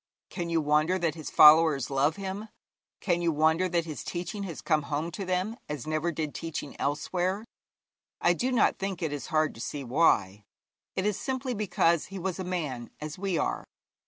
[0.31, 2.47] Can you wonder that his followers love him?
[3.01, 6.75] Can you wonder that his teaching has come home to them as never did teaching
[6.79, 7.45] elsewhere?
[8.19, 10.43] I do not think it is hard to see why:
[10.95, 13.63] it is simply because he was a man as we are.